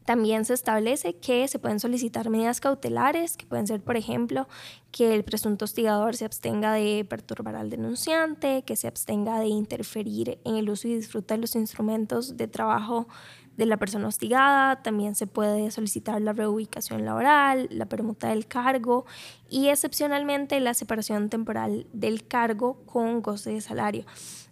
También 0.05 0.45
se 0.45 0.53
establece 0.53 1.17
que 1.17 1.45
se 1.49 1.59
pueden 1.59 1.81
solicitar 1.81 2.29
medidas 2.29 2.61
cautelares, 2.61 3.35
que 3.35 3.45
pueden 3.45 3.67
ser, 3.67 3.81
por 3.81 3.97
ejemplo, 3.97 4.47
que 4.89 5.13
el 5.13 5.25
presunto 5.25 5.65
hostigador 5.65 6.15
se 6.15 6.23
abstenga 6.23 6.71
de 6.71 7.05
perturbar 7.09 7.57
al 7.57 7.69
denunciante, 7.69 8.63
que 8.63 8.77
se 8.77 8.87
abstenga 8.87 9.37
de 9.41 9.47
interferir 9.47 10.39
en 10.45 10.55
el 10.55 10.69
uso 10.69 10.87
y 10.87 10.95
disfruta 10.95 11.35
de 11.35 11.41
los 11.41 11.57
instrumentos 11.57 12.37
de 12.37 12.47
trabajo 12.47 13.09
de 13.57 13.65
la 13.65 13.77
persona 13.77 14.07
hostigada, 14.07 14.81
también 14.83 15.15
se 15.15 15.27
puede 15.27 15.71
solicitar 15.71 16.21
la 16.21 16.33
reubicación 16.33 17.03
laboral, 17.03 17.67
la 17.71 17.87
permuta 17.87 18.29
del 18.29 18.47
cargo 18.47 19.05
y 19.49 19.69
excepcionalmente 19.69 20.59
la 20.59 20.75
separación 20.75 21.29
temporal 21.29 21.87
del 21.91 22.27
cargo 22.27 22.77
con 22.85 23.21
goce 23.21 23.51
de 23.51 23.61
salario. 23.61 24.05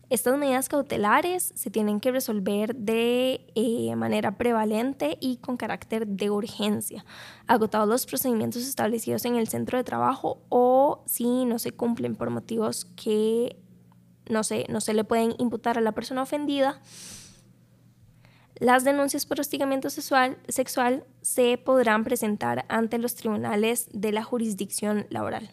Estas 0.10 0.38
medidas 0.38 0.70
cautelares 0.70 1.52
se 1.56 1.72
tienen 1.72 2.00
que 2.00 2.12
resolver 2.12 2.76
de 2.76 3.48
eh, 3.56 3.96
manera 3.96 4.38
prevalente 4.38 5.18
y 5.20 5.38
con 5.38 5.58
carácter 5.58 6.08
de 6.08 6.30
urgencia, 6.30 7.06
agotados 7.48 7.88
los 7.88 8.06
procedimientos 8.06 8.68
establecidos 8.68 9.26
en 9.26 9.36
el 9.36 9.48
centro 9.48 9.80
de 9.80 9.84
trabajo 9.84 10.44
o 10.50 11.04
si 11.08 11.46
no 11.46 11.58
se 11.58 11.72
cumplen 11.72 12.16
por 12.16 12.30
motivos 12.30 12.86
que 12.96 13.58
no 14.30 14.42
no 14.70 14.82
se 14.82 14.94
le 14.94 15.04
pueden 15.04 15.36
imputar 15.38 15.78
a 15.78 15.82
la 15.82 15.92
persona 15.92 16.24
ofendida 16.24 16.82
las 18.60 18.84
denuncias 18.84 19.26
por 19.26 19.40
hostigamiento 19.40 19.90
sexual, 19.90 21.04
se 21.22 21.58
podrán 21.58 22.04
presentar 22.04 22.66
ante 22.70 22.98
los 22.98 23.16
tribunales 23.16 23.90
de 23.92 24.12
la 24.12 24.24
jurisdicción 24.24 25.08
laboral. 25.10 25.50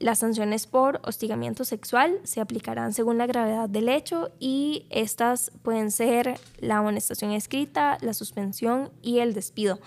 Las 0.00 0.20
sanciones 0.20 0.66
por 0.66 1.00
hostigamiento 1.04 1.64
sexual 1.66 2.20
se 2.22 2.40
aplicarán 2.40 2.94
según 2.94 3.18
la 3.18 3.26
gravedad 3.26 3.68
del 3.68 3.90
hecho 3.90 4.30
y 4.38 4.86
estas 4.88 5.52
pueden 5.62 5.90
ser 5.90 6.40
la 6.58 6.78
amonestación 6.78 7.32
escrita, 7.32 7.98
la 8.00 8.14
suspensión 8.14 8.90
y 9.02 9.18
el 9.18 9.34
despido. 9.34 9.78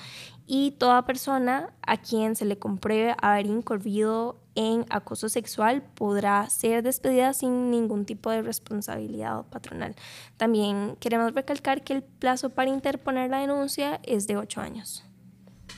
Y 0.46 0.72
toda 0.72 1.06
persona 1.06 1.74
a 1.82 1.98
quien 1.98 2.36
se 2.36 2.46
le 2.46 2.60
compruebe 2.60 3.16
haber 3.20 3.48
incurrido 3.48 4.43
en 4.56 4.86
acoso 4.90 5.30
sexual 5.30 5.84
podrá 5.96 6.50
ser 6.50 6.84
despedida 6.84 7.34
sin 7.34 7.72
ningún 7.72 8.06
tipo 8.06 8.30
de 8.30 8.42
responsabilidad 8.42 9.46
patronal. 9.50 9.96
También 10.38 10.96
queremos 11.00 11.34
recalcar 11.34 11.84
que 11.84 11.94
el 11.94 12.04
plazo 12.04 12.50
para 12.50 12.70
interponer 12.70 13.30
la 13.30 13.40
denuncia 13.40 14.00
es 14.04 14.28
de 14.28 14.38
ocho 14.38 14.62
años. 14.62 15.04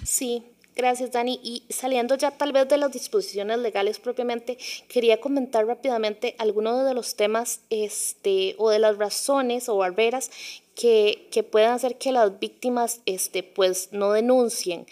Sí, 0.04 0.56
Gracias, 0.76 1.14
Dani. 1.14 1.40
Y 1.42 1.64
saliendo 1.70 2.16
ya 2.16 2.32
tal 2.32 2.52
vez 2.52 2.68
de 2.68 2.78
las 2.78 2.92
disposiciones 2.92 3.60
legales 3.60 3.98
propiamente, 3.98 4.58
quería 4.90 5.22
comentar 5.22 5.66
rápidamente 5.66 6.36
algunos 6.38 6.86
de 6.86 6.94
los 6.94 7.16
temas 7.16 7.62
este, 7.70 8.56
o 8.58 8.70
de 8.70 8.80
las 8.80 8.98
razones 8.98 9.70
o 9.70 9.78
barreras 9.78 10.32
que, 10.76 11.28
que 11.32 11.44
pueden 11.44 11.72
hacer 11.72 11.98
que 11.98 12.12
las 12.12 12.40
víctimas 12.40 13.02
este, 13.06 13.44
pues, 13.44 13.90
no 13.92 14.12
denuncien. 14.12 14.86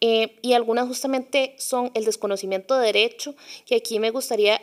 Eh, 0.00 0.36
y 0.42 0.52
algunas 0.52 0.86
justamente 0.86 1.54
son 1.58 1.90
el 1.94 2.04
desconocimiento 2.04 2.78
de 2.78 2.86
derecho, 2.86 3.34
que 3.66 3.76
aquí 3.76 3.98
me 3.98 4.10
gustaría 4.10 4.60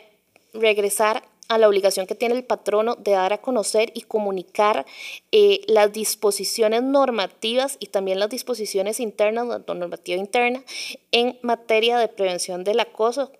regresar 0.54 1.24
a 1.48 1.58
la 1.58 1.68
obligación 1.68 2.06
que 2.06 2.14
tiene 2.14 2.34
el 2.34 2.44
patrono 2.44 2.94
de 2.96 3.12
dar 3.12 3.32
a 3.32 3.38
conocer 3.38 3.90
y 3.94 4.02
comunicar 4.02 4.86
eh, 5.32 5.62
las 5.66 5.92
disposiciones 5.92 6.82
normativas 6.82 7.76
y 7.80 7.86
también 7.86 8.20
las 8.20 8.28
disposiciones 8.28 9.00
internas, 9.00 9.46
la 9.46 9.74
normativa 9.74 10.18
interna, 10.18 10.62
en 11.10 11.38
materia 11.42 11.98
de 11.98 12.08
prevención 12.08 12.64
del 12.64 12.80
acoso. 12.80 13.32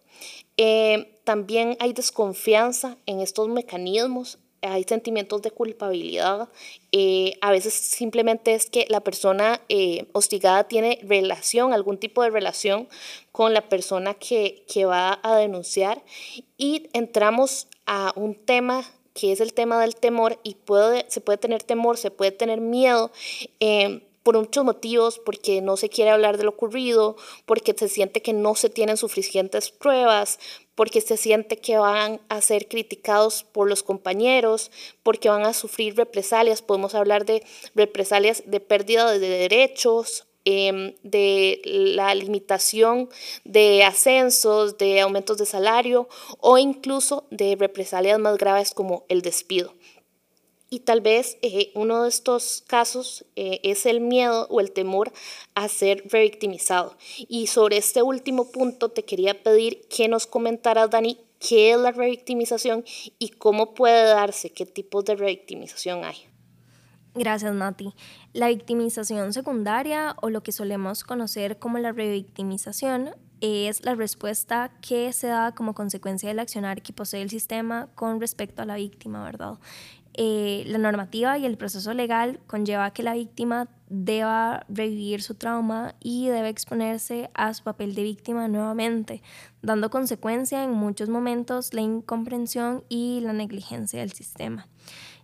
Eh, 0.56 1.20
también 1.24 1.76
hay 1.80 1.92
desconfianza 1.92 2.96
en 3.06 3.20
estos 3.20 3.48
mecanismos 3.48 4.38
hay 4.62 4.84
sentimientos 4.84 5.42
de 5.42 5.50
culpabilidad, 5.50 6.48
eh, 6.92 7.34
a 7.40 7.50
veces 7.50 7.74
simplemente 7.74 8.54
es 8.54 8.68
que 8.70 8.86
la 8.88 9.00
persona 9.00 9.60
eh, 9.68 10.06
hostigada 10.12 10.64
tiene 10.64 10.98
relación, 11.02 11.72
algún 11.72 11.98
tipo 11.98 12.22
de 12.22 12.30
relación 12.30 12.88
con 13.32 13.54
la 13.54 13.68
persona 13.68 14.14
que, 14.14 14.64
que 14.72 14.84
va 14.84 15.20
a 15.22 15.36
denunciar 15.36 16.02
y 16.56 16.88
entramos 16.92 17.68
a 17.86 18.12
un 18.16 18.34
tema 18.34 18.84
que 19.14 19.32
es 19.32 19.40
el 19.40 19.52
tema 19.52 19.80
del 19.80 19.96
temor 19.96 20.38
y 20.44 20.54
puede, 20.54 21.04
se 21.08 21.20
puede 21.20 21.38
tener 21.38 21.62
temor, 21.62 21.96
se 21.96 22.10
puede 22.10 22.30
tener 22.30 22.60
miedo. 22.60 23.10
Eh, 23.60 24.02
por 24.28 24.36
muchos 24.36 24.62
motivos, 24.62 25.18
porque 25.24 25.62
no 25.62 25.78
se 25.78 25.88
quiere 25.88 26.10
hablar 26.10 26.36
de 26.36 26.44
lo 26.44 26.50
ocurrido, 26.50 27.16
porque 27.46 27.74
se 27.74 27.88
siente 27.88 28.20
que 28.20 28.34
no 28.34 28.54
se 28.56 28.68
tienen 28.68 28.98
suficientes 28.98 29.70
pruebas, 29.70 30.38
porque 30.78 31.00
se 31.00 31.16
siente 31.16 31.56
que 31.56 31.76
van 31.76 32.20
a 32.28 32.40
ser 32.40 32.68
criticados 32.68 33.42
por 33.42 33.68
los 33.68 33.82
compañeros, 33.82 34.70
porque 35.02 35.28
van 35.28 35.42
a 35.42 35.52
sufrir 35.52 35.96
represalias. 35.96 36.62
Podemos 36.62 36.94
hablar 36.94 37.26
de 37.26 37.42
represalias 37.74 38.44
de 38.46 38.60
pérdida 38.60 39.10
de 39.10 39.18
derechos, 39.18 40.28
em, 40.44 40.94
de 41.02 41.60
la 41.64 42.14
limitación 42.14 43.08
de 43.42 43.82
ascensos, 43.82 44.78
de 44.78 45.00
aumentos 45.00 45.36
de 45.38 45.46
salario 45.46 46.08
o 46.38 46.58
incluso 46.58 47.26
de 47.32 47.56
represalias 47.56 48.20
más 48.20 48.38
graves 48.38 48.72
como 48.72 49.04
el 49.08 49.20
despido. 49.20 49.74
Y 50.70 50.80
tal 50.80 51.00
vez 51.00 51.38
eh, 51.42 51.70
uno 51.74 52.02
de 52.02 52.08
estos 52.08 52.62
casos 52.66 53.24
eh, 53.36 53.60
es 53.62 53.86
el 53.86 54.00
miedo 54.00 54.46
o 54.50 54.60
el 54.60 54.72
temor 54.72 55.12
a 55.54 55.68
ser 55.68 56.04
revictimizado. 56.10 56.96
Y 57.16 57.46
sobre 57.46 57.78
este 57.78 58.02
último 58.02 58.50
punto 58.50 58.90
te 58.90 59.04
quería 59.04 59.42
pedir 59.42 59.88
que 59.88 60.08
nos 60.08 60.26
comentaras, 60.26 60.90
Dani, 60.90 61.18
qué 61.38 61.72
es 61.72 61.78
la 61.78 61.92
revictimización 61.92 62.84
y 63.18 63.30
cómo 63.30 63.74
puede 63.74 64.04
darse, 64.04 64.50
qué 64.50 64.66
tipos 64.66 65.04
de 65.04 65.16
revictimización 65.16 66.04
hay. 66.04 66.16
Gracias, 67.14 67.54
Nati. 67.54 67.94
La 68.32 68.48
victimización 68.48 69.32
secundaria 69.32 70.14
o 70.20 70.30
lo 70.30 70.42
que 70.42 70.52
solemos 70.52 71.02
conocer 71.02 71.58
como 71.58 71.78
la 71.78 71.92
revictimización 71.92 73.10
es 73.40 73.84
la 73.84 73.94
respuesta 73.94 74.72
que 74.80 75.12
se 75.12 75.28
da 75.28 75.52
como 75.52 75.74
consecuencia 75.74 76.28
del 76.28 76.38
accionar 76.38 76.82
que 76.82 76.92
posee 76.92 77.22
el 77.22 77.30
sistema 77.30 77.88
con 77.94 78.20
respecto 78.20 78.62
a 78.62 78.66
la 78.66 78.76
víctima, 78.76 79.24
¿verdad? 79.24 79.54
Eh, 80.20 80.64
la 80.66 80.78
normativa 80.78 81.38
y 81.38 81.46
el 81.46 81.56
proceso 81.56 81.94
legal 81.94 82.40
conlleva 82.48 82.92
que 82.92 83.04
la 83.04 83.14
víctima 83.14 83.68
deba 83.88 84.66
revivir 84.68 85.22
su 85.22 85.36
trauma 85.36 85.94
y 86.00 86.26
debe 86.26 86.48
exponerse 86.48 87.30
a 87.34 87.54
su 87.54 87.62
papel 87.62 87.94
de 87.94 88.02
víctima 88.02 88.48
nuevamente, 88.48 89.22
dando 89.62 89.90
consecuencia 89.90 90.64
en 90.64 90.72
muchos 90.72 91.08
momentos 91.08 91.72
la 91.72 91.82
incomprensión 91.82 92.82
y 92.88 93.20
la 93.20 93.32
negligencia 93.32 94.00
del 94.00 94.10
sistema. 94.10 94.66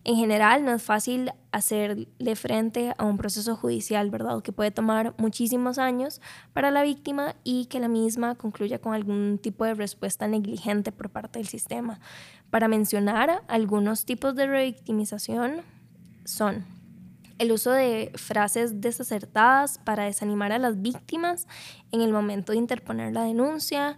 En 0.06 0.16
general, 0.16 0.66
no 0.66 0.74
es 0.74 0.82
fácil 0.82 1.32
hacerle 1.50 2.36
frente 2.36 2.94
a 2.98 3.04
un 3.06 3.16
proceso 3.16 3.56
judicial, 3.56 4.10
¿verdad? 4.10 4.42
Que 4.42 4.52
puede 4.52 4.70
tomar 4.70 5.14
muchísimos 5.16 5.78
años 5.78 6.20
para 6.52 6.70
la 6.70 6.82
víctima 6.82 7.36
y 7.42 7.66
que 7.66 7.80
la 7.80 7.88
misma 7.88 8.34
concluya 8.34 8.78
con 8.78 8.92
algún 8.92 9.38
tipo 9.42 9.64
de 9.64 9.72
respuesta 9.72 10.28
negligente 10.28 10.92
por 10.92 11.08
parte 11.08 11.38
del 11.38 11.48
sistema. 11.48 12.00
Para 12.50 12.68
mencionar 12.68 13.42
algunos 13.48 14.04
tipos 14.04 14.34
de 14.34 14.46
revictimización 14.46 15.62
son 16.26 16.66
el 17.38 17.52
uso 17.52 17.70
de 17.70 18.12
frases 18.14 18.80
desacertadas 18.80 19.78
para 19.78 20.04
desanimar 20.04 20.52
a 20.52 20.58
las 20.58 20.80
víctimas 20.80 21.46
en 21.92 22.00
el 22.00 22.12
momento 22.12 22.52
de 22.52 22.58
interponer 22.58 23.12
la 23.12 23.24
denuncia, 23.24 23.96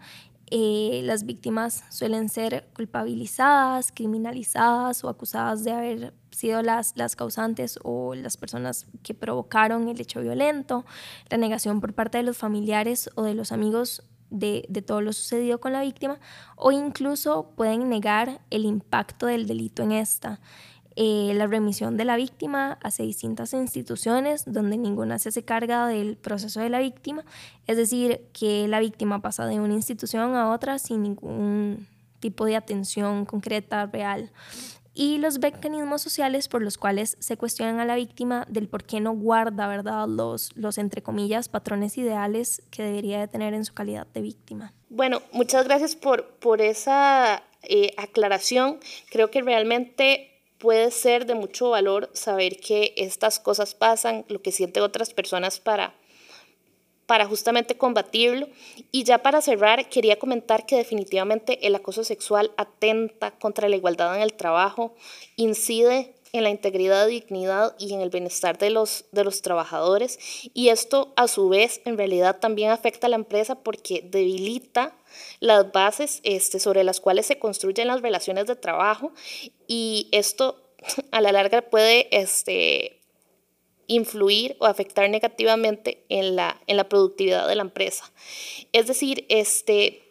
eh, 0.50 1.00
las 1.04 1.24
víctimas 1.24 1.82
suelen 1.90 2.28
ser 2.28 2.68
culpabilizadas, 2.74 3.90
criminalizadas 3.92 5.02
o 5.02 5.08
acusadas 5.08 5.64
de 5.64 5.72
haber 5.72 6.14
sido 6.30 6.62
las, 6.62 6.92
las 6.96 7.16
causantes 7.16 7.78
o 7.82 8.14
las 8.14 8.36
personas 8.36 8.86
que 9.02 9.14
provocaron 9.14 9.88
el 9.88 10.00
hecho 10.00 10.20
violento, 10.20 10.84
la 11.30 11.38
negación 11.38 11.80
por 11.80 11.94
parte 11.94 12.18
de 12.18 12.24
los 12.24 12.36
familiares 12.36 13.10
o 13.16 13.22
de 13.22 13.34
los 13.34 13.50
amigos 13.50 14.04
de, 14.30 14.66
de, 14.68 14.82
todo 14.82 15.00
lo 15.00 15.12
sucedido 15.12 15.60
con 15.60 15.72
la 15.72 15.82
víctima 15.82 16.18
o 16.56 16.72
incluso 16.72 17.52
pueden 17.56 17.88
negar 17.88 18.40
el 18.50 18.64
impacto 18.64 19.26
del 19.26 19.46
delito 19.46 19.82
en 19.82 19.92
esta. 19.92 20.40
Eh, 20.98 21.32
la 21.34 21.46
remisión 21.46 21.98
de 21.98 22.06
la 22.06 22.16
víctima 22.16 22.78
hacia 22.82 23.04
distintas 23.04 23.52
instituciones 23.52 24.44
donde 24.46 24.78
ninguna 24.78 25.18
se 25.18 25.28
hace 25.28 25.44
carga 25.44 25.86
del 25.86 26.16
proceso 26.16 26.60
de 26.60 26.70
la 26.70 26.78
víctima, 26.78 27.22
es 27.66 27.76
decir, 27.76 28.22
que 28.32 28.66
la 28.66 28.80
víctima 28.80 29.20
pasa 29.20 29.44
de 29.44 29.60
una 29.60 29.74
institución 29.74 30.34
a 30.34 30.50
otra 30.50 30.78
sin 30.78 31.02
ningún 31.02 31.86
tipo 32.18 32.46
de 32.46 32.56
atención 32.56 33.26
concreta, 33.26 33.84
real. 33.84 34.32
Y 34.94 35.18
los 35.18 35.38
mecanismos 35.38 36.00
sociales 36.00 36.48
por 36.48 36.62
los 36.62 36.78
cuales 36.78 37.18
se 37.20 37.36
cuestionan 37.36 37.78
a 37.78 37.84
la 37.84 37.96
víctima 37.96 38.46
del 38.48 38.66
por 38.66 38.84
qué 38.84 38.98
no 38.98 39.12
guarda, 39.12 39.68
¿verdad?, 39.68 40.08
los, 40.08 40.56
los 40.56 40.78
entre 40.78 41.02
comillas, 41.02 41.50
patrones 41.50 41.98
ideales 41.98 42.62
que 42.70 42.82
debería 42.82 43.20
de 43.20 43.28
tener 43.28 43.52
en 43.52 43.66
su 43.66 43.74
calidad 43.74 44.06
de 44.14 44.22
víctima. 44.22 44.72
Bueno, 44.88 45.20
muchas 45.32 45.66
gracias 45.66 45.94
por, 45.94 46.38
por 46.38 46.62
esa 46.62 47.42
eh, 47.62 47.92
aclaración. 47.98 48.78
Creo 49.10 49.30
que 49.30 49.42
realmente 49.42 50.32
puede 50.58 50.90
ser 50.90 51.26
de 51.26 51.34
mucho 51.34 51.70
valor 51.70 52.10
saber 52.12 52.58
que 52.58 52.94
estas 52.96 53.38
cosas 53.38 53.74
pasan, 53.74 54.24
lo 54.28 54.42
que 54.42 54.52
sienten 54.52 54.82
otras 54.82 55.12
personas 55.12 55.60
para, 55.60 55.94
para 57.06 57.26
justamente 57.26 57.76
combatirlo. 57.76 58.48
Y 58.90 59.04
ya 59.04 59.18
para 59.18 59.40
cerrar, 59.40 59.88
quería 59.88 60.18
comentar 60.18 60.66
que 60.66 60.76
definitivamente 60.76 61.66
el 61.66 61.74
acoso 61.74 62.04
sexual 62.04 62.52
atenta 62.56 63.32
contra 63.32 63.68
la 63.68 63.76
igualdad 63.76 64.16
en 64.16 64.22
el 64.22 64.32
trabajo, 64.32 64.94
incide 65.36 66.15
en 66.36 66.44
la 66.44 66.50
integridad, 66.50 67.06
dignidad 67.06 67.74
y 67.78 67.92
en 67.92 68.00
el 68.00 68.10
bienestar 68.10 68.58
de 68.58 68.70
los, 68.70 69.06
de 69.12 69.24
los 69.24 69.42
trabajadores. 69.42 70.18
Y 70.54 70.68
esto 70.68 71.12
a 71.16 71.28
su 71.28 71.48
vez 71.48 71.80
en 71.84 71.96
realidad 71.96 72.38
también 72.38 72.70
afecta 72.70 73.06
a 73.06 73.10
la 73.10 73.16
empresa 73.16 73.62
porque 73.62 74.02
debilita 74.02 74.94
las 75.40 75.72
bases 75.72 76.20
este, 76.22 76.58
sobre 76.58 76.84
las 76.84 77.00
cuales 77.00 77.26
se 77.26 77.38
construyen 77.38 77.88
las 77.88 78.02
relaciones 78.02 78.46
de 78.46 78.56
trabajo 78.56 79.12
y 79.66 80.08
esto 80.12 80.62
a 81.10 81.20
la 81.20 81.32
larga 81.32 81.62
puede 81.62 82.08
este, 82.16 83.00
influir 83.86 84.56
o 84.58 84.66
afectar 84.66 85.08
negativamente 85.10 86.04
en 86.08 86.36
la, 86.36 86.60
en 86.66 86.76
la 86.76 86.88
productividad 86.88 87.48
de 87.48 87.54
la 87.54 87.62
empresa. 87.62 88.12
Es 88.72 88.86
decir, 88.86 89.26
este, 89.28 90.05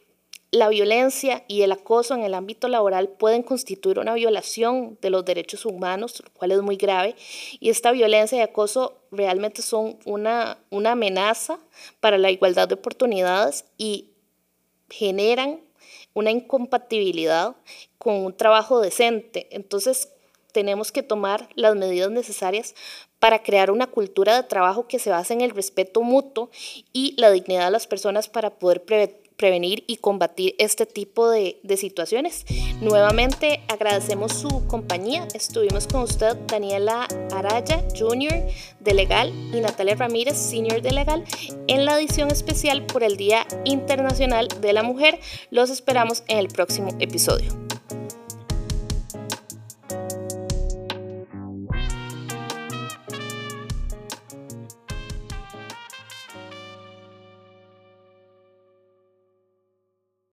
la 0.56 0.70
violencia 0.70 1.44
y 1.48 1.64
el 1.64 1.72
acoso 1.74 2.16
en 2.16 2.24
el 2.24 2.34
ámbito 2.34 2.70
laboral 2.70 3.10
pueden 3.10 3.44
constituir 3.44 4.00
una 4.00 4.14
violación 4.14 4.98
de 5.02 5.10
los 5.10 5.26
derechos 5.26 5.66
humanos, 5.66 6.22
lo 6.24 6.32
cual 6.32 6.52
es 6.52 6.62
muy 6.62 6.78
grave, 6.78 7.16
y 7.60 7.70
esta 7.70 7.92
violencia 7.92 8.38
y 8.38 8.42
acoso 8.42 8.98
realmente 9.12 9.62
son 9.62 10.00
una, 10.06 10.58
una 10.70 10.94
amenaza 10.94 11.60
para 12.00 12.18
la 12.18 12.32
igualdad 12.32 12.70
de 12.70 12.76
oportunidades 12.76 13.66
y 13.78 14.12
generan 14.90 15.60
una 16.14 16.32
incompatibilidad 16.32 17.56
con 17.98 18.14
un 18.14 18.36
trabajo 18.36 18.80
decente. 18.80 19.48
Entonces, 19.52 20.10
tenemos 20.54 20.94
que 20.94 21.04
tomar 21.04 21.50
las 21.56 21.76
medidas 21.76 22.12
necesarias 22.12 22.76
para 23.20 23.44
crear 23.44 23.72
una 23.72 23.88
cultura 23.88 24.38
de 24.38 24.48
trabajo 24.48 24.88
que 24.88 25.00
se 25.00 25.10
base 25.10 25.34
en 25.34 25.42
el 25.42 25.52
respeto 25.52 26.02
mutuo 26.02 26.50
y 26.94 27.14
la 27.18 27.30
dignidad 27.30 27.66
de 27.66 27.72
las 27.72 27.88
personas 27.88 28.30
para 28.30 28.52
poder 28.52 28.86
prevenir 28.86 29.25
prevenir 29.38 29.84
y 29.88 29.98
combatir 29.98 30.56
este 30.58 30.86
tipo 30.86 31.30
de, 31.30 31.60
de, 31.64 31.78
situaciones. 31.78 32.46
Nuevamente 32.82 33.62
agradecemos 33.68 34.34
su 34.34 34.66
compañía. 34.68 35.28
Estuvimos 35.34 35.88
con 35.88 36.04
usted 36.04 36.36
Daniela 36.48 37.08
Araya, 37.32 37.84
Junior 37.98 38.34
de 38.80 38.94
Legal, 38.94 39.34
y 39.54 39.60
Natalia 39.60 39.96
Ramírez, 39.96 40.38
Senior 40.38 40.82
de 40.82 40.92
Legal, 40.92 41.24
en 41.68 41.86
la 41.86 42.00
edición 42.00 42.32
especial 42.32 42.86
por 42.86 43.04
el 43.04 43.18
Día 43.18 43.46
Internacional 43.66 44.48
de 44.62 44.74
la 44.74 44.84
Mujer. 44.84 45.20
Los 45.52 45.70
esperamos 45.70 46.24
en 46.28 46.40
el 46.40 46.48
próximo 46.48 46.90
episodio. 47.00 47.65